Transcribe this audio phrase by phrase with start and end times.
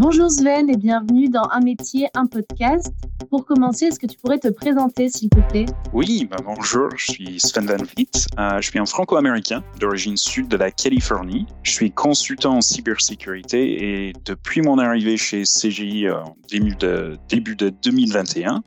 [0.00, 2.92] Bonjour Sven et bienvenue dans Un métier, un podcast.
[3.30, 5.66] Pour commencer, est-ce que tu pourrais te présenter s'il te plaît?
[5.92, 8.06] Oui, bah bonjour, je suis Sven Van Vliet.
[8.38, 11.46] Euh, je suis un franco-américain d'origine sud de la Californie.
[11.64, 17.56] Je suis consultant en cybersécurité et depuis mon arrivée chez CGI en euh, de, début
[17.56, 18.62] de 2021,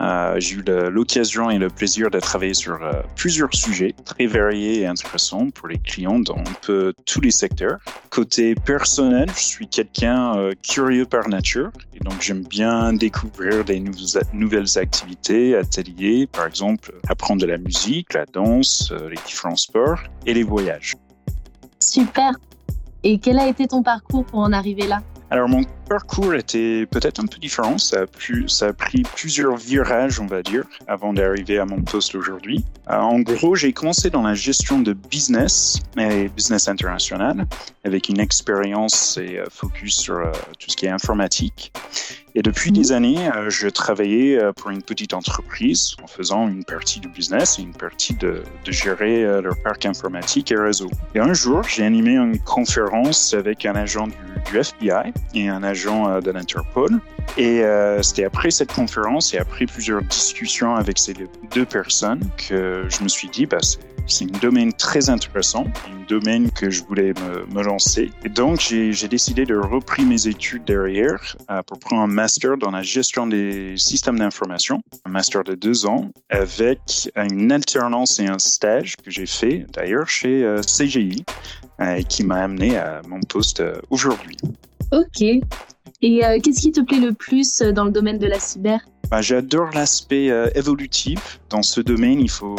[0.00, 4.80] euh, j'ai eu l'occasion et le plaisir de travailler sur euh, plusieurs sujets très variés
[4.80, 7.78] et intéressants pour les clients dans un peu tous les secteurs.
[8.10, 13.82] Côté personnel, je suis quelqu'un euh, curieux par nature et donc j'aime bien découvrir des
[14.32, 20.34] nouvelles activités, ateliers, par exemple apprendre de la musique, la danse, les différents sports et
[20.34, 20.94] les voyages.
[21.80, 22.32] Super.
[23.02, 25.02] Et quel a été ton parcours pour en arriver là?
[25.30, 27.78] Alors, mon parcours était peut-être un peu différent.
[27.78, 32.14] Ça a, ça a pris plusieurs virages, on va dire, avant d'arriver à mon poste
[32.14, 32.64] aujourd'hui.
[32.90, 37.46] Euh, en gros, j'ai commencé dans la gestion de business et business international
[37.84, 41.72] avec une expérience et euh, focus sur euh, tout ce qui est informatique.
[42.36, 46.98] Et depuis des années, euh, je travaillais pour une petite entreprise en faisant une partie
[46.98, 50.90] du business et une partie de, de gérer leur parc informatique et réseau.
[51.14, 54.14] Et un jour, j'ai animé une conférence avec un agent du,
[54.50, 57.00] du FBI et un agent de l'Interpol.
[57.36, 61.14] Et euh, c'était après cette conférence et après plusieurs discussions avec ces
[61.52, 63.58] deux personnes que je me suis dit, bah,
[64.06, 67.14] c'est un domaine très intéressant, un domaine que je voulais
[67.52, 68.10] me, lancer.
[68.24, 72.70] Et donc, j'ai décidé de reprendre mes études derrière euh, pour prendre un master dans
[72.70, 78.38] la gestion des systèmes d'information, un master de deux ans, avec une alternance et un
[78.38, 81.24] stage que j'ai fait d'ailleurs chez euh, CGI,
[81.80, 84.36] euh, qui m'a amené à mon poste euh, aujourd'hui.
[84.94, 85.22] Ok.
[86.02, 88.78] Et euh, qu'est-ce qui te plaît le plus dans le domaine de la cyber?
[89.10, 91.40] Bah, J'adore l'aspect euh, évolutif.
[91.50, 92.56] Dans ce domaine, il faut,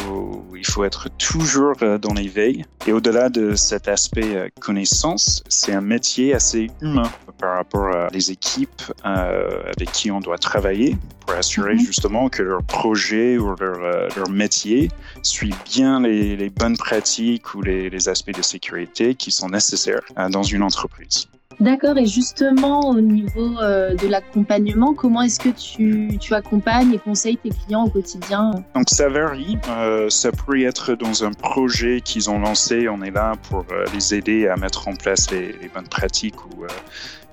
[0.55, 2.65] il faut être toujours euh, dans l'éveil.
[2.87, 8.07] Et au-delà de cet aspect euh, connaissance, c'est un métier assez humain par rapport à
[8.11, 11.79] les équipes euh, avec qui on doit travailler pour assurer Mhm.
[11.79, 14.89] justement que leur projet ou leur, euh, leur métier
[15.23, 20.01] suit bien les, les bonnes pratiques ou les, les aspects de sécurité qui sont nécessaires
[20.17, 21.27] euh, dans une entreprise.
[21.59, 26.99] D'accord, et justement au niveau euh, de l'accompagnement, comment est-ce que tu, tu accompagnes et
[26.99, 28.51] conseilles tes clients au quotidien?
[28.75, 29.57] Donc ça varie.
[29.69, 32.89] Euh, ça pourrait être dans un projet qu'ils ont lancé.
[32.89, 36.45] On est là pour euh, les aider à mettre en place les, les bonnes pratiques
[36.45, 36.65] ou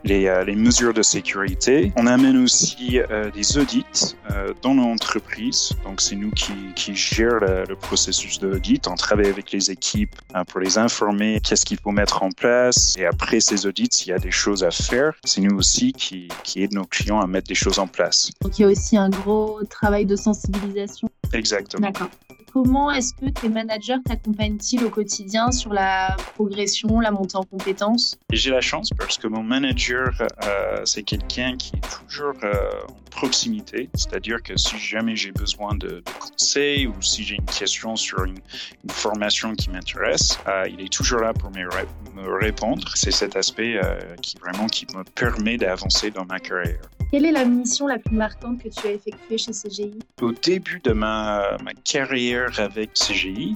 [0.05, 1.93] les, euh, les mesures de sécurité.
[1.97, 3.85] On amène aussi euh, des audits
[4.31, 5.73] euh, dans l'entreprise.
[5.85, 8.87] Donc c'est nous qui, qui gèrent le, le processus d'audit.
[8.89, 12.97] On travaille avec les équipes euh, pour les informer qu'est-ce qu'il faut mettre en place.
[12.99, 16.29] Et après ces audits, s'il y a des choses à faire, c'est nous aussi qui,
[16.45, 18.31] qui aident nos clients à mettre des choses en place.
[18.41, 21.09] Donc il y a aussi un gros travail de sensibilisation.
[21.33, 21.87] Exactement.
[21.87, 22.09] D'accord.
[22.53, 28.19] Comment est-ce que tes managers t'accompagnent-ils au quotidien sur la progression, la montée en compétences?
[28.31, 32.53] J'ai la chance parce que mon manager, euh, c'est quelqu'un qui est toujours euh,
[32.91, 33.89] en proximité.
[33.95, 38.41] C'est-à-dire que si jamais j'ai besoin de, conseils ou si j'ai une question sur une,
[38.91, 42.87] formation qui m'intéresse, euh, il est toujours là pour me, ré- me répondre.
[42.95, 43.81] C'est cet aspect
[44.21, 46.83] qui vraiment qui me permet d'avancer dans ma carrière.
[47.13, 50.81] Quelle est la mission la plus marquante que tu as effectuée chez CGI Au début
[50.83, 53.55] de ma, carrière avec CGI,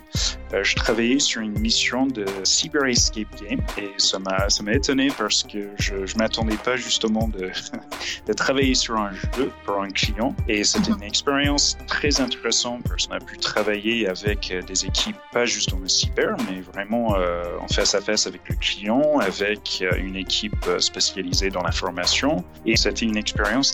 [0.52, 5.08] euh, je travaillais sur une mission de Cyber Escape Game et ça m'a ça étonné
[5.16, 7.50] parce que je je m'attendais pas justement de
[8.26, 13.06] de travailler sur un jeu pour un client et c'était une expérience très intéressante parce
[13.06, 17.56] qu'on a pu travailler avec euh, des équipes pas juste le cyber mais vraiment euh,
[17.60, 22.76] en face à face avec le client avec une équipe spécialisée dans la formation et
[22.76, 23.16] c'était une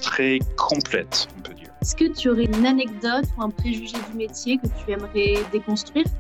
[0.01, 1.69] très complète on peut dire.
[1.81, 6.05] Est-ce que tu aurais une anecdote ou un préjugé du métier que tu aimerais déconstruire?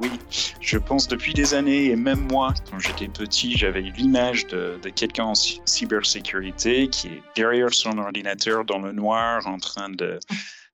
[0.00, 0.10] Oui,
[0.60, 4.88] je pense depuis des années, et même moi, quand j'étais petit, j'avais l'image de, de
[4.88, 10.18] quelqu'un en cy- cybersécurité qui est derrière son ordinateur dans le noir en train de,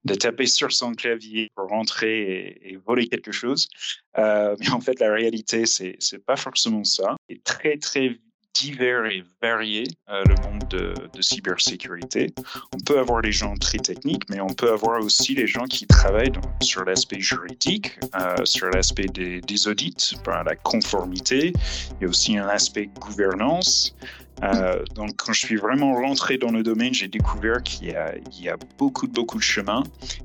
[0.05, 3.69] de taper sur son clavier pour rentrer et, et voler quelque chose.
[4.19, 7.17] Euh, mais en fait, la réalité, c'est c'est pas forcément ça.
[7.29, 8.17] C'est très, très
[8.55, 12.33] divers et varié euh, le monde de, de cybersécurité.
[12.73, 15.87] On peut avoir des gens très techniques, mais on peut avoir aussi les gens qui
[15.87, 21.53] travaillent sur l'aspect juridique, euh, sur l'aspect des, audits, par la conformité.
[22.01, 23.95] Il y a aussi un aspect gouvernance.
[24.43, 28.15] Euh, donc, quand je suis vraiment rentré dans le domaine, j'ai découvert qu'il y a,
[28.17, 29.83] il y a beaucoup, beaucoup de chemin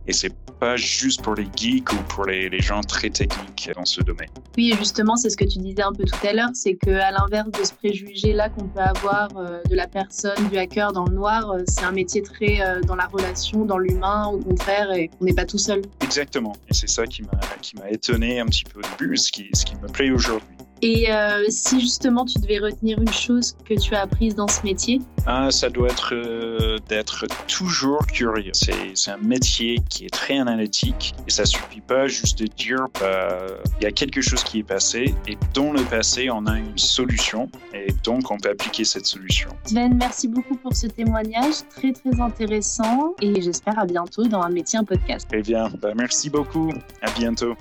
[0.08, 3.86] et c'est pas juste pour les geeks ou pour les, les gens très techniques dans
[3.86, 4.30] ce domaine.
[4.58, 7.12] Oui, justement, c'est ce que tu disais un peu tout à l'heure, c'est que à
[7.12, 11.16] l'inverse de ce préjugé-là qu'on peut avoir euh, de la personne, du hacker dans le
[11.16, 15.26] noir, euh, c'est un métier très dans la relation, dans l'humain, au contraire, et on
[15.26, 15.82] n'est pas tout seul.
[16.02, 16.56] Exactement.
[16.70, 19.50] Et c'est ça qui m'a qui m'a étonné un petit peu au début, ce qui,
[19.54, 20.48] ce qui me plaît aujourd'hui.
[20.82, 24.64] Et euh, si justement tu devais retenir une chose que tu as apprise dans ce
[24.64, 25.02] métier?
[25.26, 28.52] Ah, Ça doit être euh, d'être toujours curieux.
[28.54, 33.38] C'est un métier qui est très analytique et ça suffit pas juste de dire bah,
[33.80, 36.78] il y a quelque chose qui est passé et dans le passé on a une
[36.78, 39.50] solution et donc on peut appliquer cette solution.
[39.66, 44.50] Sven, merci beaucoup pour ce témoignage très très intéressant et j'espère à bientôt dans un
[44.50, 45.28] métier un podcast.
[45.34, 46.72] Eh bien, bah, merci beaucoup.
[47.02, 47.56] À bientôt.